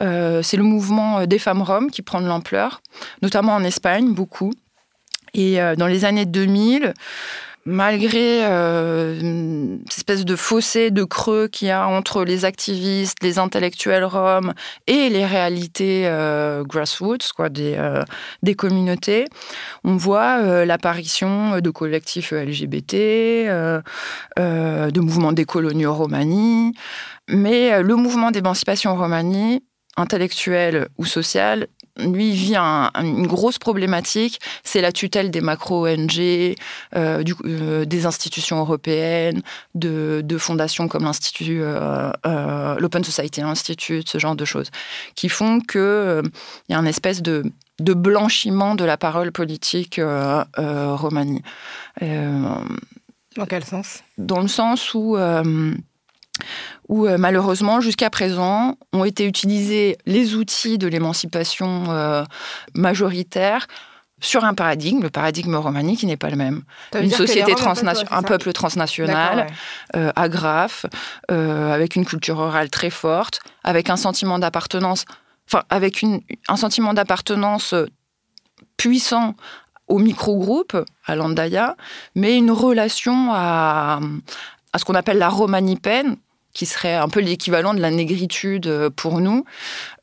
[0.00, 2.80] euh, c'est le mouvement des femmes roms qui prend de l'ampleur,
[3.22, 4.52] notamment en Espagne, beaucoup.
[5.34, 6.94] Et euh, dans les années 2000,
[7.70, 13.38] malgré euh, cette espèce de fossé, de creux qu'il y a entre les activistes, les
[13.38, 14.52] intellectuels roms
[14.86, 18.02] et les réalités euh, grassroots, quoi, des, euh,
[18.42, 19.26] des communautés,
[19.84, 22.94] on voit l'apparition de collectifs LGBT,
[24.36, 26.74] de mouvements décoloniaux romani,
[27.28, 29.62] mais le mouvement d'émancipation romani,
[29.96, 31.68] intellectuel ou social,
[31.98, 36.54] lui vit un- une grosse problématique, c'est la tutelle des macro-ONG, euh,
[37.44, 39.42] euh, des institutions européennes,
[39.74, 42.10] de, de fondations comme l'Institut, euh,
[42.78, 44.70] l'Open Society Institute, ce genre de choses,
[45.14, 46.22] qui font qu'il
[46.68, 47.44] y a une espèce de,
[47.80, 51.42] de blanchiment de la parole politique romanie.
[53.36, 54.02] Dans quel sens?
[54.18, 55.16] dans le sens où,
[56.88, 62.24] où euh, malheureusement, jusqu'à présent, ont été utilisés les outils de l'émancipation euh,
[62.74, 63.66] majoritaire
[64.20, 66.62] sur un paradigme, le paradigme romani qui n'est pas le même.
[66.94, 69.46] Une société Roms, en fait, transnation, ouais, c'est un peuple transnational, ouais.
[69.96, 70.86] euh, agrafe,
[71.30, 75.04] euh, avec une culture orale très forte, avec un sentiment d'appartenance,
[75.48, 77.74] enfin avec une, un sentiment d'appartenance
[78.76, 79.34] puissant
[79.88, 80.76] au microgroupe,
[81.06, 81.76] à l'Andaya,
[82.14, 84.00] mais une relation à,
[84.72, 86.16] à ce qu'on appelle la romanipène,
[86.52, 89.44] qui serait un peu l'équivalent de la négritude euh, pour nous,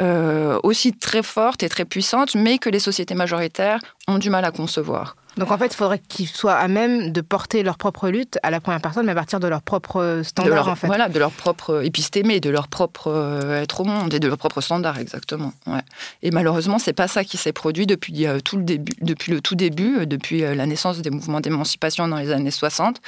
[0.02, 4.46] euh, aussi très forte et très puissante, mais que les sociétés majoritaires ont du mal
[4.46, 5.16] à concevoir.
[5.38, 8.50] Donc en fait, il faudrait qu'ils soient à même de porter leur propre lutte à
[8.50, 10.88] la première personne, mais à partir de leur propre de standard, leur, en fait.
[10.88, 14.38] Voilà, de leur propre épistémé, de leur propre euh, être au monde et de leur
[14.38, 15.54] propre standard, exactement.
[15.68, 15.82] Ouais.
[16.24, 19.42] Et malheureusement, c'est pas ça qui s'est produit depuis euh, tout le début, depuis le
[19.42, 23.00] tout début, euh, depuis euh, la naissance des mouvements d'émancipation dans les années 60.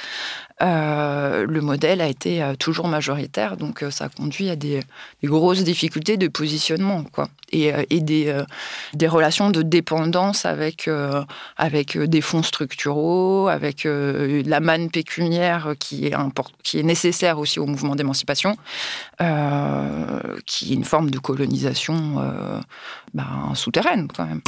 [0.62, 4.80] Euh, le modèle a été euh, toujours majoritaire, donc euh, ça conduit à des,
[5.24, 8.44] grosses difficultés de positionnement, quoi, et, des,
[9.06, 10.88] relations de dépendance avec
[11.56, 18.56] avec des fonds structuraux, avec la manne pécuniaire qui est, nécessaire aussi au mouvement d'émancipation,
[20.46, 22.16] qui est une forme de colonisation
[23.14, 24.40] ben, souterraine quand même.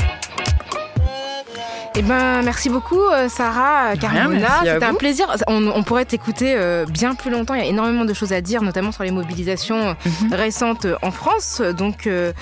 [2.05, 4.48] Eh ben, merci beaucoup, euh, Sarah, euh, Carmona.
[4.64, 5.28] C'était un plaisir.
[5.46, 7.55] On, on pourrait t'écouter euh, bien plus longtemps.
[7.55, 10.32] Il y a énormément de choses à dire, notamment sur les mobilisations Mhm.
[10.34, 11.61] récentes en France.
[11.78, 12.32] Donc, euh,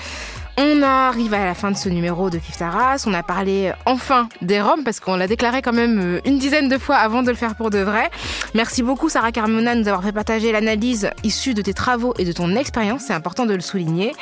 [0.57, 3.03] on arrive à la fin de ce numéro de Kif Taras.
[3.07, 6.37] On a parlé euh, enfin des Roms parce qu'on l'a déclaré quand même euh, une
[6.37, 8.09] dizaine de fois avant de le faire pour de vrai.
[8.53, 12.25] Merci beaucoup, Sarah Carmona, de nous avoir fait partager l'analyse issue de tes travaux et
[12.25, 13.03] de ton expérience.
[13.07, 14.13] C'est important de le souligner.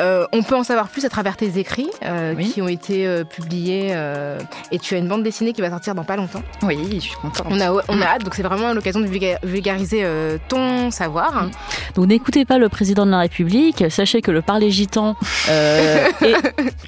[0.00, 2.50] Euh, on peut en savoir plus à travers tes écrits euh, Oui.
[2.50, 3.94] qui ont été euh, publiés.
[4.72, 6.42] et tu as une bande dessinée qui va sortir dans pas longtemps.
[6.62, 7.46] Oui, je suis contente.
[7.50, 10.04] On a, on a hâte, donc c'est vraiment l'occasion de vulga- vulgariser
[10.48, 11.48] ton savoir.
[11.94, 13.84] Donc n'écoutez pas le président de la République.
[13.90, 15.16] Sachez que le parler gitan
[15.76, 16.36] euh, est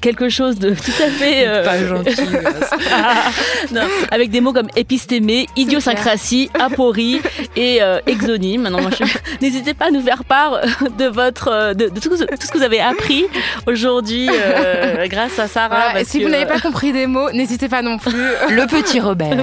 [0.01, 2.15] quelque chose de tout à fait euh, Pas gentil.
[3.71, 3.81] non,
[4.11, 7.21] avec des mots comme épistémé, idiosyncrasie, aporie
[7.55, 8.69] et euh, exonyme.
[9.41, 10.59] N'hésitez pas à nous faire part
[10.97, 13.25] de votre euh, de, de tout, ce- tout ce que vous avez appris
[13.67, 15.67] aujourd'hui euh, grâce à Sarah.
[15.91, 18.11] Voilà, et si que- vous n'avez pas compris des mots, n'hésitez pas non plus.
[18.49, 19.41] Le petit rebelle.